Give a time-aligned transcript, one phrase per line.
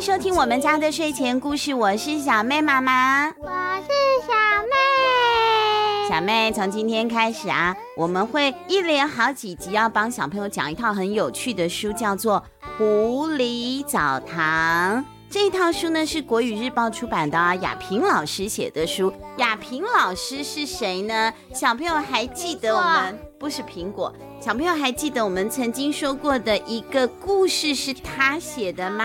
[0.00, 3.50] 迎收听我们家的睡前故事，我是小妹妈妈，我
[3.82, 4.32] 是小
[4.62, 6.08] 妹。
[6.08, 12.42] 小妹，从今天开始啊，我们会一连好几集要帮小朋友讲一套很有趣的书，叫做
[12.78, 15.02] 《狐狸澡堂》。
[15.28, 19.12] 这一套书呢是国语日报出版的啊，亚萍老师写的书。
[19.36, 21.30] 亚平老师是谁呢？
[21.52, 24.10] 小朋友还记得我们不是苹果？
[24.40, 29.04] 小朋友还记得我们曾经说过的一个故事是他写的吗？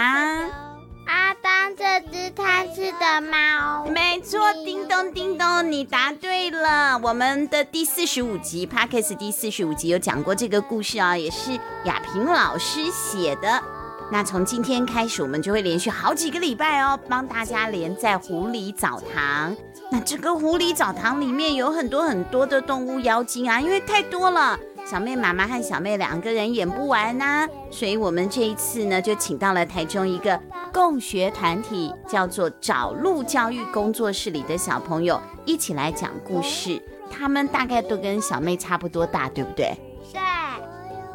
[1.77, 3.85] 这只贪吃的猫。
[3.85, 6.98] 没错，叮咚叮咚，你答对了。
[7.03, 11.51] 我们的第四十五集 Podcast 第四十五集有讲过这个故事啊，也是
[11.84, 13.61] 雅萍老师写的。
[14.09, 19.55] 那从今天开始，我们就会连续好几个礼拜哦，帮大家连在狐狸澡堂。
[19.91, 27.48] 那这个狐狸澡堂里面有很多很多的动物妖精啊，因为太多了，小妹妈妈和小妹两个人演不完呐。
[27.72, 30.40] 所以我们这一次呢，就请到了台中一个
[30.72, 36.82] 共学团体，叫做找路教育工作室里的小朋友一起来讲故事。
[37.12, 39.76] 他们大概都跟小妹差不多大，对不对？
[40.13, 40.22] 对，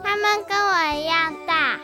[0.03, 1.79] 他们跟我一样大。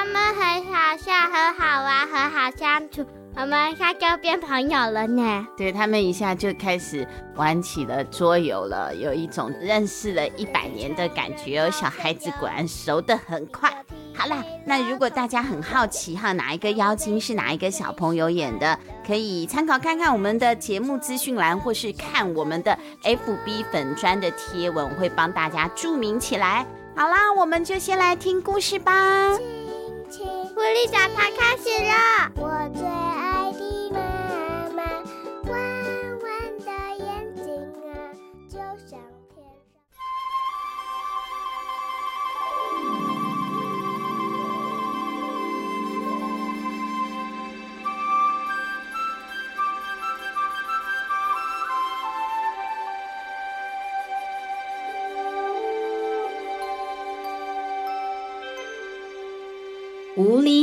[0.00, 3.04] 他们很好笑，很好玩，很好相处。
[3.36, 5.46] 我们一下就变朋友了呢。
[5.58, 7.06] 对，他们一下就开始
[7.36, 11.70] 玩起了桌游了，有一种认识了一百年的感觉哦。
[11.70, 13.70] 小孩子果然熟得很快。
[14.16, 26.66] 好啦，那如果大家很好奇哈，哪一个妖精是哪一个小朋友演的，可以参考看看我们的节目资讯栏，或是看我们的 FB 粉砖的贴文，会帮大家注明起来。
[26.96, 29.36] 好啦，我们就先来听故事吧。
[30.18, 32.32] 狐狸澡堂开始了。
[32.34, 33.09] 我最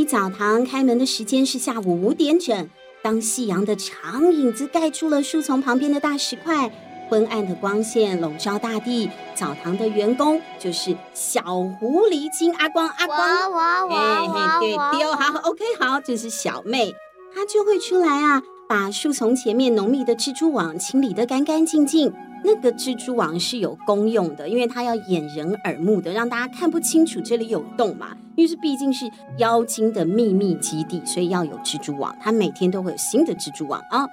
[0.07, 2.69] 澡堂开门的时间是下午五点整。
[3.03, 6.71] 当夕阳的长影子盖住了树丛旁边的大石块，
[7.09, 9.09] 昏暗的光线笼罩大地。
[9.35, 11.41] 澡堂的员工就是小
[11.79, 16.95] 狐狸精阿光，阿光，我我我嘿对丢好，OK，好，就是小妹，
[17.35, 22.13] 她就会出来啊，把树丛前面浓密的蜘蛛网清理得干干净净。
[22.47, 28.15] 那个蜘蛛网是有功用的，因为它要掩人耳目的，让大家看不清楚这里有洞嘛。
[28.37, 29.05] 因为这毕竟是
[29.37, 32.15] 妖精的秘密基地，所以要有蜘蛛网。
[32.21, 34.07] 它每天都会有新的蜘蛛网啊。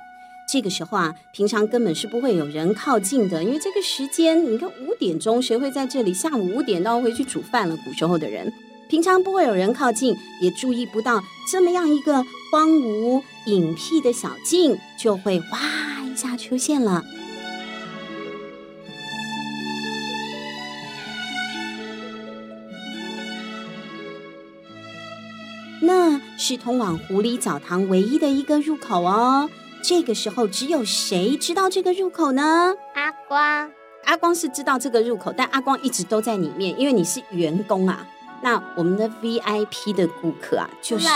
[0.48, 6.12] 这个时候啊，平常根本是不会有人靠近的，因为这个时间，你看五点钟，谁会在这里？
[6.12, 7.76] 下午五点都要回去煮饭了。
[7.84, 8.52] 古时候的人，
[8.88, 17.04] 平常不会有人靠近，也注意不到这么样一个荒芜隐僻的小径，就会哇一下出现了。
[25.86, 29.48] 那是通往狐狸澡堂唯一的一个入口哦。
[29.82, 32.74] 这个时候，只有谁知道这个入口呢？
[32.94, 33.70] 阿光，
[34.04, 38.06] 阿光是知道这个入口，但阿光一直都在里面，因为你是员工啊。
[38.42, 41.06] 那我们的 VIP 的顾客啊，就是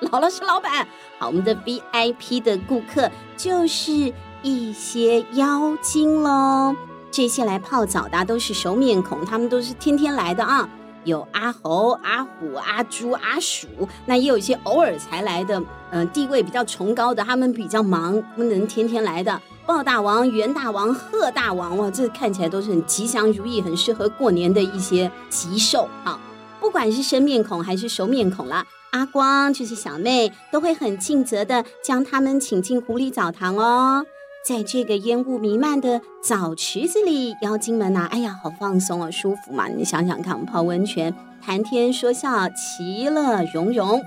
[0.00, 0.86] 姥姥，是老板。
[1.18, 4.12] 好，我们的 VIP 的顾客就是
[4.42, 6.76] 一些妖精喽。
[7.10, 10.68] 这些来泡澡的都是熟面孔，他们都是天天来的啊。
[11.04, 13.66] 有阿猴、阿虎、阿猪、阿鼠，
[14.06, 19.40] 那也有一些偶尔才来的，嗯、地位比较崇高的，他们比较忙，不能天天来的。
[19.64, 26.18] 豹大王、猿大王、鹤大王，哇，这看起来都是很吉祥如意、很适合过年的一些吉兽啊。
[26.60, 34.04] 不管是生面孔还是熟面孔啦，阿光就是小妹，都会很尽责的将他们请进狐狸澡堂哦。
[34.44, 39.68] 在这个烟雾弥漫的澡池子里，妖精们呐、哎呀，好放松啊，舒服嘛！
[39.68, 44.02] 你想想看，泡温泉，谈天说笑，其乐融融。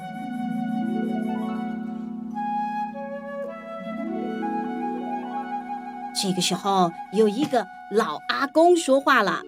[6.21, 9.41] 这个时候，有一个老阿公说话了：“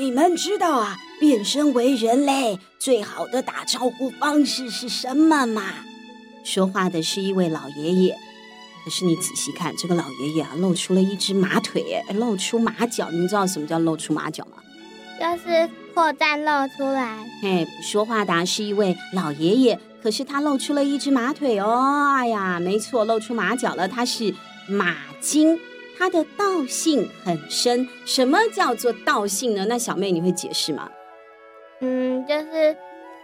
[0.00, 5.62] 你们知道啊，变身为人类最好的打招呼方式是什么吗？”
[6.44, 8.16] 说话的是一位老爷爷。
[8.84, 13.10] 可是你仔细看，这个老爷爷啊，露出了一只马腿，哎，露出马脚。
[13.10, 14.62] 你们知道什么叫露出马脚吗？
[15.20, 17.26] 就是破绽露出来。
[17.42, 22.14] 哎，说话的是一位老爷爷，可是他露出了一只马腿哦。
[22.16, 23.88] 哎呀，没错，露出马脚了。
[23.88, 24.34] 他是
[24.68, 25.58] 马精，
[25.98, 27.88] 他的道性很深。
[28.06, 29.66] 什么叫做道性呢？
[29.66, 30.88] 那小妹你会解释吗？
[31.80, 32.76] 嗯，就是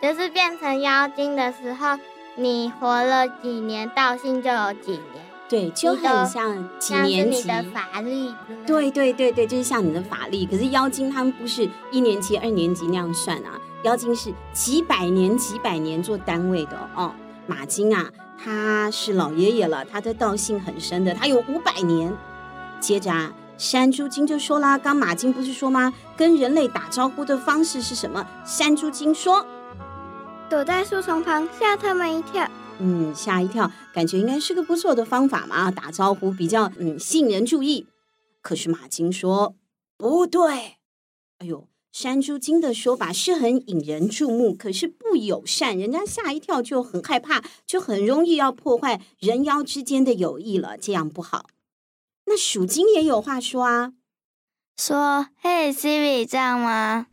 [0.03, 1.99] 就是变成妖精的时候。
[2.37, 5.24] 你活了几年，道性就有几年。
[5.49, 7.47] 对，就很像几年级。
[7.47, 8.35] 的法力。
[8.67, 10.47] 对对对对，就是像你的法力。
[10.47, 17.15] 可是妖精他们不是一年级、二年级那样算啊，妖精是几百年、几百年做单位的哦。
[17.47, 18.11] 马金啊，
[18.43, 22.17] 他是老爷爷了，他的道性很深的，他有五百年。
[22.81, 25.93] 接着啊，山猪精就说啦，刚马金不是说吗？
[26.17, 28.27] 跟人类打招呼的方式是什么？
[28.47, 29.45] 山猪精说：
[30.49, 32.49] 躲在树丛旁，吓他们一跳。
[32.79, 37.87] 嗯，吓一跳，感觉应该是个不错的方法嘛，打招呼比较嗯吸引人注意。
[38.43, 39.55] 可是马金说
[39.97, 40.77] 不对，
[41.39, 51.47] 哎呦，山猪精的说法是很引人注目，可是不友善，人家吓一跳就很害怕，就很容易要破坏人妖之间的友谊了，这样不好。
[52.27, 53.93] 那鼠精也有话说啊，
[54.77, 57.07] 说嘿，Siri 这样吗？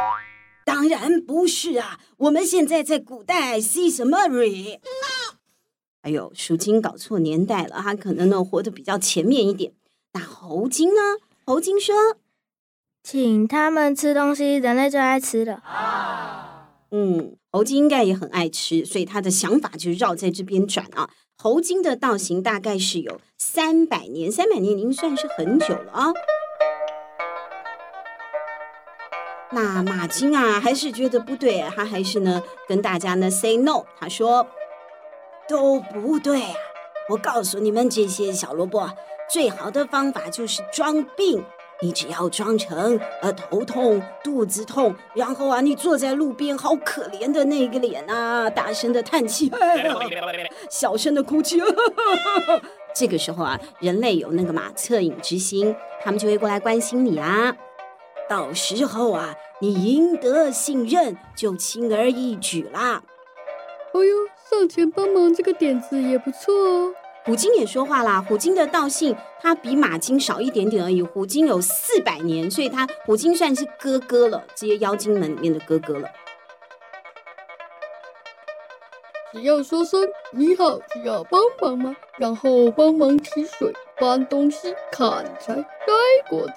[0.66, 4.80] 当然不是啊，我们现在在古代，See 什么 Siri？
[6.02, 9.72] 哎呦，鼠精搞错年代了，他可能呢活得比较前面一点。
[10.14, 11.18] 那猴精呢？
[11.46, 11.96] 猴精说
[13.04, 15.62] ：“请他们吃东西，人类最爱吃的。”
[16.90, 21.12] 嗯，猴精应该也很爱吃，所以他的想法就绕在这边转啊。
[21.38, 26.12] 猴精的道行大概是有三百年，三百年已经算是很久了啊。
[29.52, 34.48] 那马精啊，还是觉得不对，他还是呢跟大家呢 say no，他说。
[35.52, 36.56] 都不对啊！
[37.10, 38.90] 我告诉你们这些小萝卜，
[39.30, 41.44] 最好的方法就是装病。
[41.82, 49.52] 你只要装成呃头痛、肚子痛，然后啊，你坐在路边，好可怜的那个脸啊，大声的叹气，
[50.72, 51.60] 小声的哭泣。
[52.96, 57.54] 这个时候啊，人类有那个嘛恻隐之心，他们就会过来关心你啊。
[58.30, 63.04] 到时候啊，你赢得信任就轻而易举啦。
[63.94, 64.16] 哎呦！
[64.52, 66.94] 上前帮忙这个点子也不错哦。
[67.24, 71.02] 虎鲸也说话啦，虎鲸的道性它比马鲸少一点点而已。
[71.02, 76.10] 虎鲸有四百年，所以它虎鲸算是哥哥了，这些妖精们里面的哥哥了。
[79.32, 81.96] 只要说声你好，需要帮忙吗？
[82.18, 85.94] 然后帮忙提水、搬东西、砍柴、摘
[86.30, 86.54] 果子，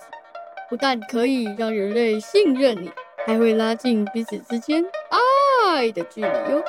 [0.69, 2.91] 不但可以让人类信任你，
[3.25, 6.65] 还会拉近彼此之间爱的距离哟。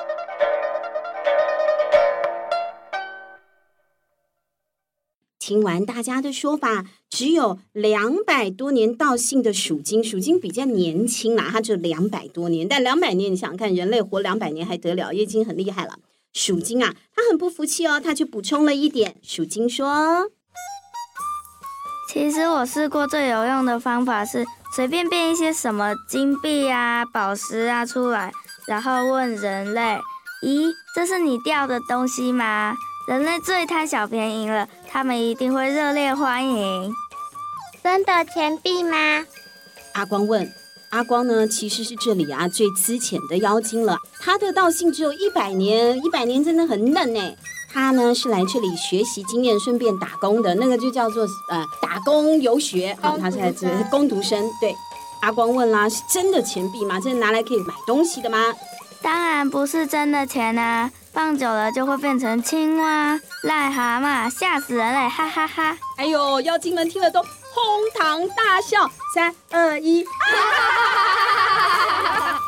[5.46, 12.68] 听完大家的说法，只有两百多年道姓的鼠精，鼠精比较年轻啦，它只有两百多年。
[12.68, 15.14] 但两百年，你想看，人类活两百年还得了？
[15.14, 16.00] 已经很厉害了。
[16.34, 19.18] 鼠精啊，他很不服气哦，他就补充了一点。
[19.22, 20.32] 鼠精说
[22.12, 24.44] ：“其实我试过最有用的方法是
[24.76, 28.32] 随便变一些什么金币啊、宝石啊出来，
[28.66, 30.00] 然后问人类
[30.42, 32.76] ：‘咦，这是你掉的东西吗？’”
[33.08, 36.90] 人类最贪小便宜了，他们一定会热烈欢迎。
[37.84, 39.26] 真的钱币吗？
[39.94, 40.50] 阿光问。
[40.92, 47.20] 阿光呢，其实是这里啊最资浅的妖精了，他的道性只有一百年，一百年真的很嫩呢。
[47.74, 53.18] 他呢是来这里学习经验，顺便打工的，那个就叫做呃打工游学啊。
[53.20, 54.50] 他才是工读生。
[54.62, 54.74] 对，
[55.24, 57.02] 阿光问啦，是真的钱币吗？
[57.02, 58.38] 这是拿来可以买东西的吗？
[59.02, 60.90] 当然不是真的钱啊。
[61.16, 63.16] 放久了就会变成青蛙、
[63.48, 65.08] 癞蛤蟆，吓死人嘞！
[65.08, 65.78] 哈哈哈，哈！
[65.96, 67.30] 哎呦，妖精们听了都哄
[67.98, 68.92] 堂大笑。
[69.16, 72.42] 三二一，哈哈哈！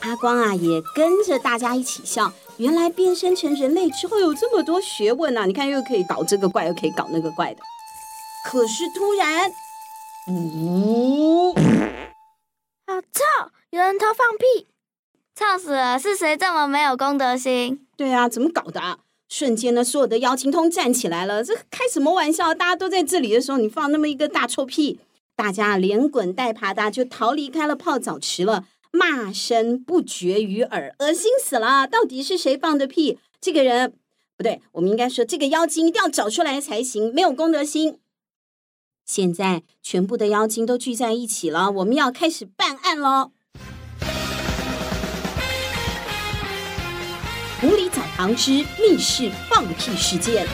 [0.00, 2.32] 阿光啊，也跟着大家一起笑。
[2.56, 5.46] 原来变身成人类之后有这么多学问呐、啊！
[5.46, 7.60] 你看，又可以搞这个怪，又可以搞那个怪的。
[8.44, 9.48] 可是突然，
[10.26, 11.33] 呜、嗯！
[13.12, 13.50] 操！
[13.70, 14.66] 有人偷放屁，
[15.34, 15.98] 臭死了！
[15.98, 17.86] 是谁这么没有公德心？
[17.96, 18.98] 对啊，怎么搞的啊？
[19.28, 21.42] 瞬间呢，所有的妖精通站起来了。
[21.42, 22.54] 这开什么玩笑？
[22.54, 25.00] 大家都在这里的时候，你放那么一个大臭屁，
[25.34, 31.86] 大家连滚带爬的就逃离开了泡澡池了，骂声不绝于耳，恶心死了！
[31.88, 33.18] 到底是谁放的屁？
[33.40, 33.94] 这个人
[34.36, 37.98] 不对，我们应该说这个妖精一定要找出来才行，没有公德心。
[39.04, 43.32] 现在全部的妖精都聚在一起了，我们要开始办案喽！
[47.60, 50.46] 狐狸澡堂之密室放屁事件。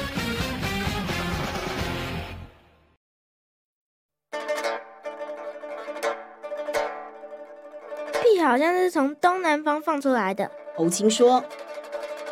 [8.22, 10.50] 屁好像是从东南方放出来的。
[10.76, 11.44] 猴精说：“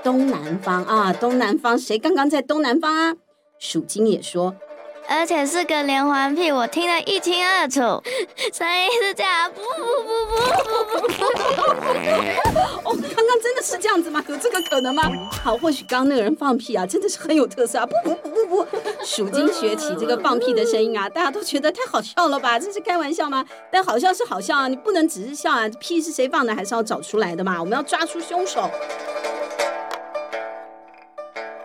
[0.02, 3.16] 东南方啊，东南方，谁刚刚在东南方啊？”
[3.58, 4.56] 鼠精也说。
[5.10, 7.80] 而且是个连环屁，我听得一清二楚，
[8.52, 9.66] 声音是这样，不不
[10.04, 11.24] 不不不不。
[12.84, 14.22] 哦，刚刚真的是这样子吗？
[14.28, 15.02] 有这个可能吗？
[15.42, 17.86] 好，或许刚刚那个人放屁啊，真的是很有特色啊！
[17.86, 22.58] 不不不不不，鼠精学起这个放屁的声音啊，大家都觉得太好笑了吧？
[22.58, 23.42] 这是开玩笑吗？
[23.72, 27.58] 但好笑是好笑啊，你不能只是笑啊，屁是谁放的，还是要找出来的嘛？
[27.58, 28.70] 我们要抓出凶手。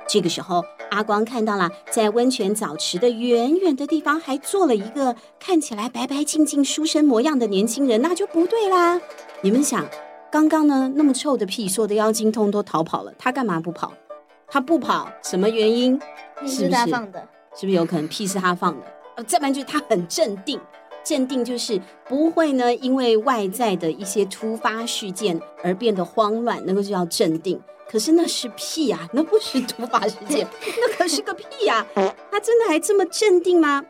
[0.08, 9.02] 这个时候，阿光看到了，在温泉澡池的远远的地方，还坐了一个看起来白白净净、书生模样的年轻人，那就不对啦。
[9.42, 9.84] 你们想，
[10.32, 13.92] 刚刚呢，那么臭的屁，所有的妖精通都逃跑了，他干嘛不跑？
[14.48, 16.00] 他不跑，什么原因？
[16.46, 18.86] 是他放的，是不是有可能屁是他放的？
[19.16, 20.60] 呃，再半句他很镇定，
[21.04, 27.62] 镇定就是不会呢，因为外在的一些突发事件而变得慌乱，那个就叫镇定。
[27.90, 30.48] 可是那是屁呀、啊，那不是突发事件，
[30.82, 32.16] 那可是个屁呀、啊！
[32.32, 33.84] 他真的还这么镇定吗？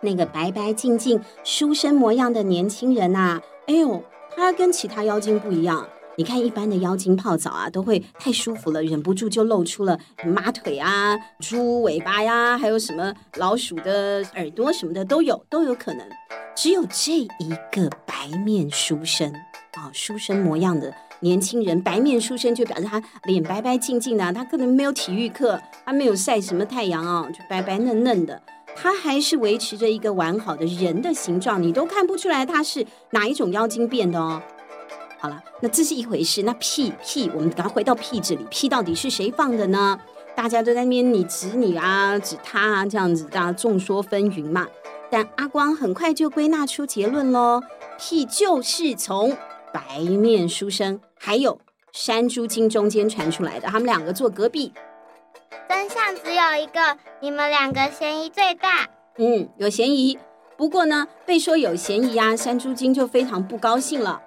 [0.00, 4.02] 那个白白净净、书生模样的年轻人呐、啊，哎呦，
[4.34, 5.88] 他跟其他妖精不一样。
[6.18, 9.96] 你看，一般的妖精泡澡啊，都会太舒服了，忍不住就露出了
[10.26, 16.04] 马腿啊、猪尾巴呀，还有什么老鼠的耳朵什么的都有，都有可能。
[16.56, 19.32] 只有这一个白面书生
[19.74, 20.92] 啊、书生模样的。
[21.20, 28.42] 年轻人白面书生就表示他脸白白净净的，他可能没有体育课，他没有晒什么太阳啊，就白白嫩嫩的，
[28.74, 34.42] 他还是维持着一个完好的人的形状，你都看不出来他是哪一种妖精变的哦。
[35.18, 39.98] 好了，那这是一回事，那屁屁，我们赶快回到屁这里，屁到底是谁放的呢？
[40.34, 44.66] 大家都在那边你指你啊，指他啊，这样子大家众说纷纭嘛。
[45.10, 47.62] 但阿光很快就归纳出结论喽，
[47.98, 49.36] 屁就是从。
[49.70, 51.60] 白面书生还有
[51.92, 54.72] 山猪精中间传出来的，他们两个坐隔壁。
[55.68, 58.88] 真相只有一个，你们两个嫌疑最大。
[59.18, 60.18] 嗯，有嫌疑。
[60.56, 64.22] 不过呢，被说有嫌疑啊，山猪精就非常不高兴了。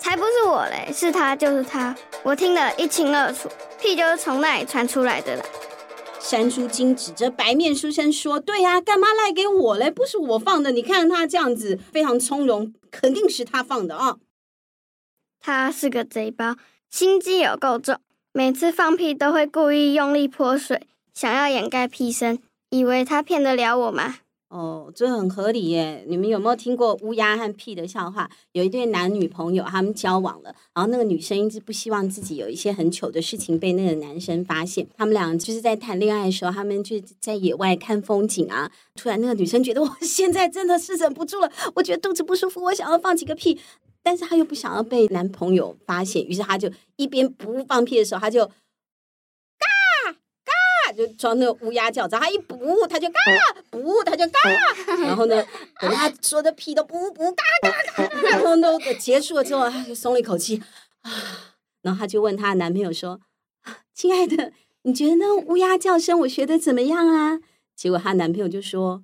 [0.00, 5.44] 才不是我嘞，是他就是他，我听得一清二楚，屁就是从那里传出来的了。
[6.18, 9.90] 山猪精指着白面书生说：“对呀、啊，干嘛赖给我嘞？
[9.90, 14.16] 不是我放的，你看他这样子非常从容，肯定是他放的啊。”
[15.40, 16.56] 他是个贼包，
[16.90, 17.98] 心机有够重，
[18.32, 22.38] 每次放屁都会故意用力泼水，想要掩盖屁声，
[22.70, 24.16] 以为他骗得了我吗？
[24.50, 26.04] 哦，这很合理耶。
[26.08, 28.28] 你们有没有听过乌鸦和屁的笑话？
[28.50, 34.84] 有一对男女朋友，他们交往了，然后那个女生一直不希望自己有一些很糗的事情被那个男生发现。
[34.96, 38.68] 他们俩就是在谈恋爱的时候，他们就在野外看风景啊。
[38.96, 43.56] 突然，那个女生觉得 我现在真的是忍不住了，我觉得肚子不舒服，我想要放几个屁。
[44.02, 48.50] 但是她又不想要被男朋友发现，于是她就一边不放屁的时候，她就，
[50.92, 52.06] 就装那个乌鸦叫。
[52.08, 53.14] 然后他一补，他就嘎
[53.70, 54.38] 补，他就嘎。
[55.02, 55.44] 然后呢，
[55.80, 60.62] 等他说的屁都不不嘎嘎嘎，然后都结束了之后，他就松了一口气
[61.02, 61.10] 啊。
[61.82, 63.20] 然后他就问他男朋友说
[63.94, 67.40] ：“亲爱的，你觉得那乌鸦叫声我学的怎么样啊？”
[67.76, 69.02] 结果她男朋友就说。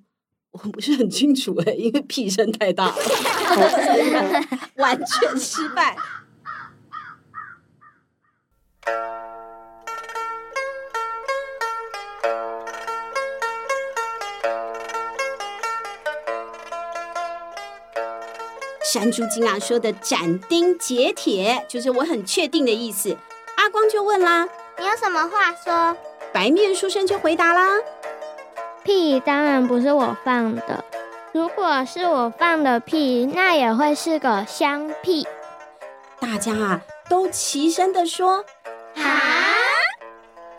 [0.51, 2.95] 我不是很清楚哎，因为屁声太大了，
[4.77, 5.95] 完全失败。
[18.89, 23.17] 山猪精啊说的斩钉截铁，就是我很确定的意思。
[23.57, 24.47] 阿光就问啦
[24.79, 25.97] ：“你有什么话说？”
[26.31, 27.67] 白面书生就回答啦。
[28.83, 30.85] 屁当然不是我放的，
[31.33, 35.27] 如果是我放的屁，那也会是个香屁。
[36.21, 38.45] 大家啊都齐声的说
[38.95, 39.03] ：“啊！”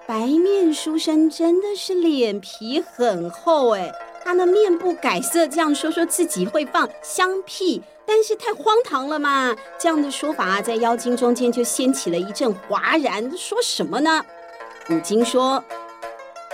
[0.07, 3.91] 白面书生真的是脸皮很厚哎，
[4.29, 9.57] 他的面不改色这样说说自己会放香屁，但是太荒唐了嘛！
[9.79, 13.35] 这样的说法啊，在妖精中间就掀起了一阵哗然。
[13.39, 14.23] 说什么呢？
[14.91, 15.65] 五精说：“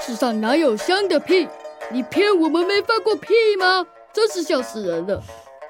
[0.01, 1.49] 世上哪有香的屁？”
[1.91, 3.85] 你骗我们没放过屁吗？
[4.13, 5.21] 真是笑死人了！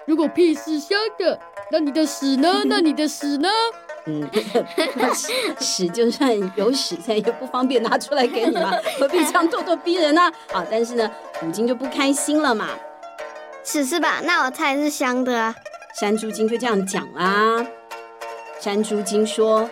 [0.06, 1.40] 如果屁是香的，
[1.72, 2.64] 那你的屎呢？
[2.66, 3.48] 那你的屎呢？
[4.06, 4.28] 嗯，
[5.58, 10.22] 屎就算有屎在，也不方便拿出来给你嘛，何必这样咄咄逼人呢？
[10.52, 10.64] 啊！
[10.70, 12.68] 但是呢，虎鲸就不开心了嘛。
[13.62, 14.20] 屎是吧？
[14.22, 15.54] 那我猜是香的啊。
[15.98, 17.64] 山猪精就这样讲啦。
[18.60, 19.68] 山猪精说：“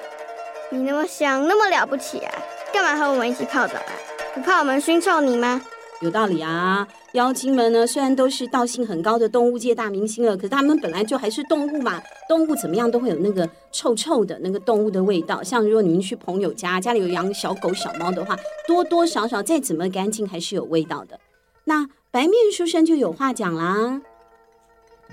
[0.71, 2.33] 你那么香，那么了不起啊？
[2.73, 3.93] 干嘛和我们一起泡澡啊？
[4.35, 5.61] 不怕我们熏臭你吗？”
[6.02, 6.87] 有道理啊！
[7.12, 12.02] 妖精们呢，虽然都是道性很高的动物界大明星了，可是他们本来就还是动物嘛。
[12.28, 15.40] 动物怎么样都会有那个臭臭的那个动物的味道。
[15.44, 21.21] 像如果你们去朋友家，家里有养小狗小猫的话，多多少少再怎么干净还是有味道的。
[21.64, 24.02] 那白面书生就有话讲啦。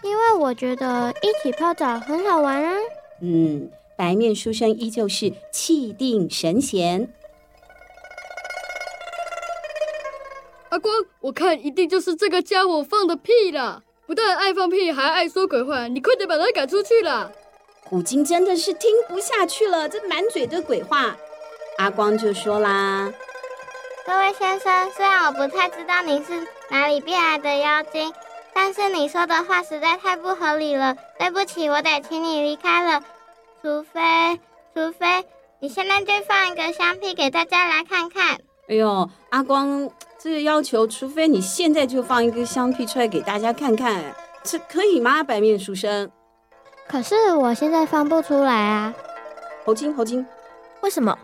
[0.01, 2.73] 因为我觉得一起泡澡很好玩啊。
[3.21, 7.13] 嗯，白面书生依旧是气定神闲。
[10.79, 13.81] 光，我看一定就是这个家伙放的屁啦！
[14.07, 17.29] 不但爱放屁，还爱说鬼话，你快点把他赶出去啦！
[17.83, 21.15] 虎鲸真的是听不下去了，这满嘴的鬼话。
[21.77, 23.11] 阿光就说啦
[24.05, 28.13] ：“各位先生，虽然我不太知道你是哪里变来的妖精。”
[28.51, 33.01] 但是你说的话实在太不合理了，对不起，我得请你离开了。
[33.61, 34.39] 除非，
[34.73, 35.23] 除非
[35.59, 38.39] 你现在就放一个香屁给大家来看看。
[38.67, 39.89] 哎呦，阿光，
[40.21, 44.03] 这个要求，除非你现在就放一个香屁出来给大家看看，
[44.43, 45.23] 这可以吗？
[45.23, 46.11] 白面书生。
[46.89, 48.93] 可是我现在放不出来啊。
[49.63, 50.25] 猴精，猴精，
[50.81, 51.17] 为什么？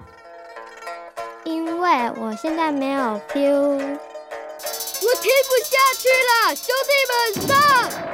[1.43, 3.97] 因为我现在没有 feel。
[5.07, 7.55] 我听不下去了，兄弟们上！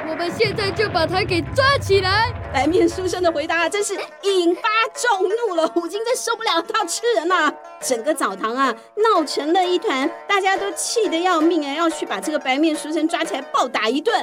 [0.10, 2.34] 我们现在就把他给抓起来。
[2.54, 4.62] 白面书生的回答真是引发
[4.94, 7.50] 众怒了，虎鲸真受不了，他要吃人了。
[7.82, 14.14] 整个澡堂啊闹成了一团，大家都气得要命啊，要去把这个白面书生抓起来暴打一顿。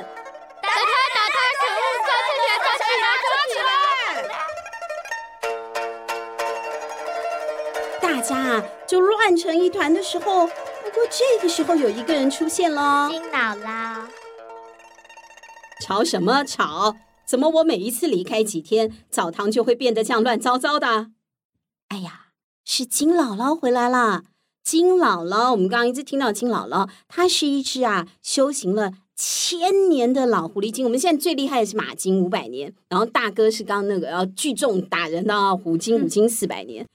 [0.60, 1.80] 打他，打他，可恶！
[2.04, 3.72] 抓起来，抓起来，抓起来！
[8.02, 10.50] 大家啊就乱成一团的时候。
[11.10, 14.06] 这个时候有一个人出现了，金姥姥。
[15.80, 16.96] 吵什么吵？
[17.26, 21.10] 怎么我每一次离开几天，澡堂就会变得这样乱糟糟的？
[21.88, 22.28] 哎呀，
[22.64, 24.24] 是金姥姥回来了。
[24.64, 30.84] 金姥姥，我们刚刚一直听到金姥姥，她是一只啊修行了千年的老狐狸精。
[30.84, 36.84] 我们现在最厉害的是马精五百年，然后大哥是刚刚那个要聚众打人的虎精，虎精四百年。
[36.84, 36.88] 嗯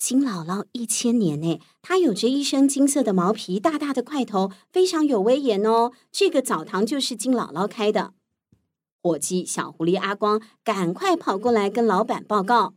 [0.00, 5.92] 金姥姥一千年呢，她有着一身金色的毛皮，大大的块头，非常有威严哦。
[6.10, 8.14] 这个澡堂就是金姥姥开的。
[9.02, 12.72] 伙计小狐狸阿光赶快跑过来跟老板报告：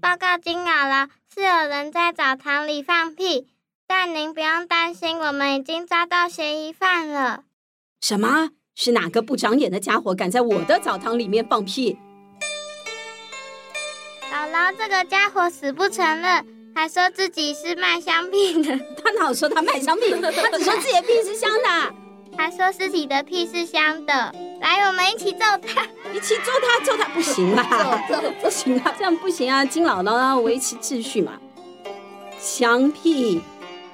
[0.00, 3.46] 报告金姥姥，是有人在澡堂里放屁，
[3.86, 7.44] 但您不用担心，我们已经抓到嫌疑犯了。
[8.00, 8.50] 什么？
[8.74, 11.96] 是哪个不长眼的家伙敢在我的澡堂里面放屁？
[14.32, 16.42] 姥姥，这个家伙死不承认，
[16.74, 18.78] 还说自己是卖香屁的。
[19.04, 20.10] 他哪有说他卖香屁？
[20.10, 21.94] 他只说自己的屁是香的，
[22.34, 24.34] 还说自己的屁是香的。
[24.62, 25.86] 来，我们一起揍他！
[26.14, 28.02] 一起揍他，揍他不行啦，
[28.40, 29.62] 不行啊，这样不行啊！
[29.66, 31.32] 金姥姥要维持秩序嘛。
[32.38, 33.42] 香屁，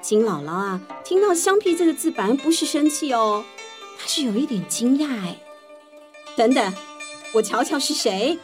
[0.01, 3.44] 金姥姥啊，听到香屁这个字，反而不是生气哦，
[3.98, 5.37] 他是有一点惊讶哎。
[6.37, 6.72] 等等，
[7.33, 8.38] 我瞧瞧是谁。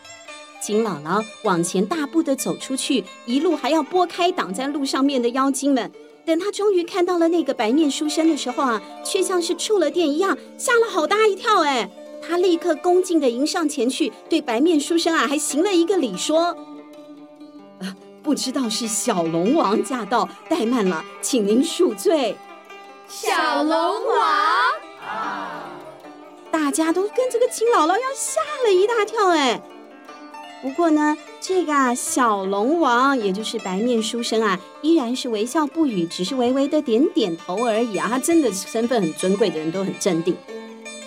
[0.65, 5.93] 金姥姥往前大步的走出去，一路还要拨开挡在路上面的妖精们。
[6.25, 11.61] 等他终于看到了那个白面书生的时候啊，却像是触了电一样，吓了好大一跳。
[11.65, 11.91] 哎，
[12.27, 16.57] 他立刻恭敬的迎上前去，对白面书生啊还行了一个礼，说
[17.85, 22.35] ：“啊，不知道是小龙王驾到，怠慢了，请您恕罪。”
[23.07, 24.73] 小龙王，
[26.51, 29.29] 大家都跟这个金姥姥要吓了一大跳。
[29.29, 29.61] 哎。
[30.65, 38.09] 不过呢，这个啊，小龙王，也就是白面书生啊，依然是微笑不语，只是微微的点点头而已啊。
[38.09, 40.35] 他真的身份很尊贵的人都很镇定。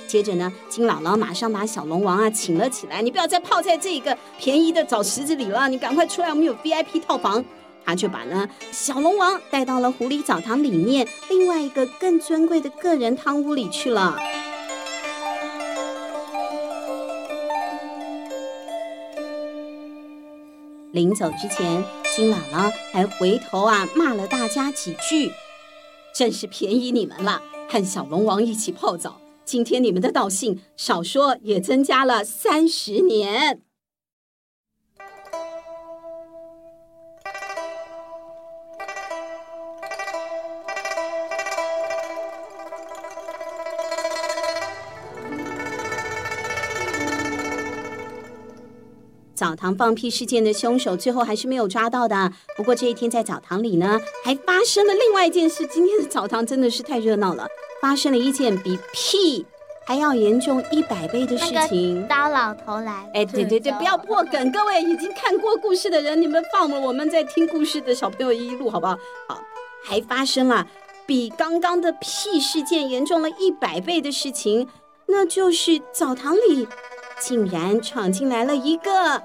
[0.06, 7.44] 接着呢，金姥姥马上把小龙王啊请了起来，你不要再泡在这个便宜的澡池子里了，你赶快出来，我们有 VIP 套房。
[7.84, 14.20] 他就把呢小龙王带到了狐狸澡堂里面另外一个更尊贵的个人汤屋里去了。
[20.98, 25.32] 临走之前，金姥姥还回头啊骂了大家几句，
[26.12, 29.22] 真是便宜你们了，和小龙王一起泡澡。
[29.46, 33.62] 今天你们的道行，少说也增加了三十年。
[49.38, 52.34] 澡堂放屁事件的凶手最后还是没有抓到的。
[52.58, 55.64] 不过这一天在澡堂里呢，还发生了另外一件事。
[55.68, 57.48] 今天的澡堂真的是太热闹了，
[57.80, 59.46] 发生了一件比屁
[59.86, 62.08] 还要严重一百倍的事情。
[62.08, 63.08] 刀老头来！
[63.14, 68.98] 哎，对对对，不要破梗，各位已经看过故事的人，你们放了我们在听故事的小朋友一路好不好？
[69.30, 69.40] 好，
[69.86, 70.66] 还发生了
[71.06, 74.68] 比刚刚的屁事件严重了一百倍的事情，
[75.06, 76.68] 那就是澡堂里。
[77.20, 79.22] 竟然闯进来了一个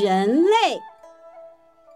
[0.00, 0.80] 人类！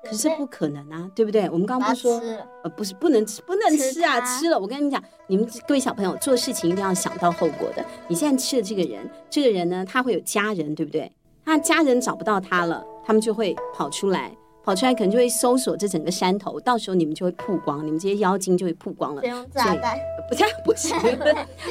[0.05, 1.49] 可是不可能啊，对不对？
[1.49, 2.21] 我们刚刚不是说，
[2.65, 7.85] 呃，不是不能吃，不能吃啊，吃，吃了，我跟你讲，你们各位小朋友做事情一定要想到后果的。
[8.09, 11.13] 你现在吃了这个人，这个人呢，他会有家人，对不对？
[11.45, 14.33] 他家人找不到他了，他们就会跑出来。
[14.65, 19.21] 跑出来可能就会搜索这整个山头，到时候你们就会曝光，你们这些妖精就会曝光了。
[19.21, 19.99] 不用炸弹，
[20.29, 20.97] 不这样不行。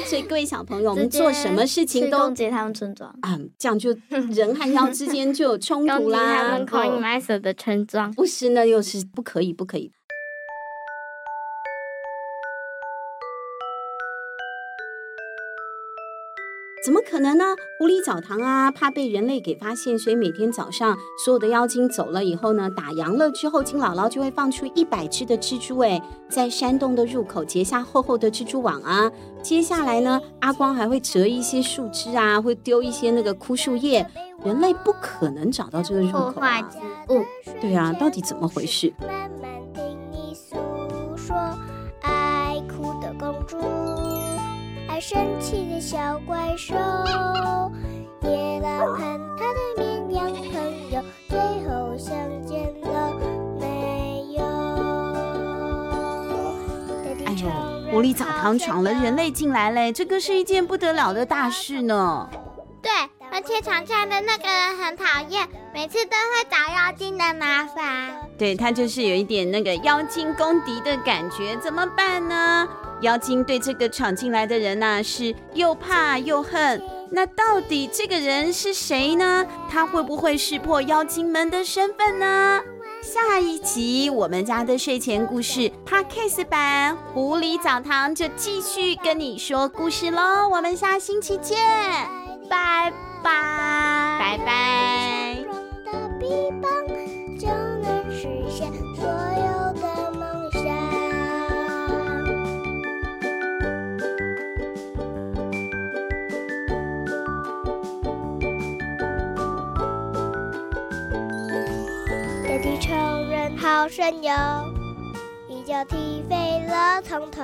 [0.05, 6.57] 所以各位小朋友，我们做什么事情都攻击他们村庄啊，这样就人和妖之间就有冲突啦。
[6.57, 9.91] 攻击他们 Coinmaster 的村庄，不是呢，又是不可以，不可以。
[16.83, 17.55] 怎么可能呢？
[17.77, 29.11] 狐狸澡堂啊，怕被人类给发现，所以每天早上所有的妖精走了以后呢，打烊了之后，金姥姥就会放出一百只的蜘蛛，哎，在山洞的入口结下厚厚的蜘蛛网啊。
[29.43, 34.09] 接下来呢，阿光还会折一些树枝啊，会丢一些那个枯树叶，
[34.43, 36.67] 人类不可能找到这个入口啊。
[37.61, 38.91] 对啊，到底怎么回事？
[45.11, 46.73] 生气的小怪兽，
[48.21, 49.01] 野狼和
[49.37, 53.11] 他的绵羊朋友，最后相见了
[53.59, 54.41] 没有？
[57.25, 57.49] 哎呦，
[57.91, 62.29] 狐狸澡堂闯了人类进来嘞，这个是一件不得了的大事呢。
[62.81, 62.89] 对，
[63.33, 68.13] 而且闯进来的那个人很讨厌，每次都会找妖精的麻烦。
[68.37, 72.65] 对，他就是有一点那个妖精公敌的感觉，怎么办呢？
[73.01, 76.81] 妖精对这个闯进来的人呐、啊，是又怕又恨。
[77.11, 79.45] 那到底这个人是谁呢？
[79.69, 82.61] 他会不会识破妖精们的身份呢？
[83.01, 90.47] 下一集我们家的睡前故事 Podcast 版《狐狸澡堂》就继续跟你说故事喽。
[90.49, 91.57] 我们下星期见，
[92.47, 95.43] 拜拜，拜拜。
[113.57, 114.33] 好神勇，
[115.47, 117.41] 一脚踢飞了从头。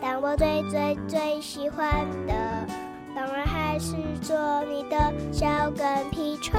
[0.00, 2.34] 但我最最最喜欢的，
[3.14, 6.58] 当然还是做你的小跟屁虫。